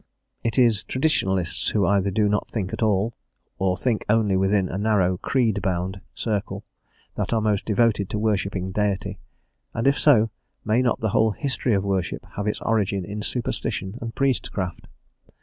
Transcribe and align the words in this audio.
It 0.43 0.57
is 0.57 0.83
traditionalists 0.83 1.69
who 1.69 1.85
either 1.85 2.09
do 2.09 2.27
not 2.27 2.49
think 2.49 2.73
at 2.73 2.81
all, 2.81 3.13
or 3.59 3.77
think 3.77 4.03
only 4.09 4.35
within 4.35 4.67
a 4.67 4.79
narrow, 4.79 5.19
creed 5.19 5.61
bound 5.61 6.01
circle, 6.15 6.65
that 7.13 7.31
are 7.33 7.39
most 7.39 7.65
devoted 7.65 8.09
to 8.09 8.17
worshipping 8.17 8.71
Deity; 8.71 9.19
and 9.75 9.85
if 9.85 9.99
so, 9.99 10.31
may 10.65 10.81
not 10.81 11.01
the 11.01 11.09
whole 11.09 11.29
history 11.29 11.75
of 11.75 11.83
worship 11.83 12.25
have 12.35 12.47
its 12.47 12.59
origin 12.61 13.05
in 13.05 13.21
superstition 13.21 13.99
and 14.01 14.15
priestcraft! 14.15 14.87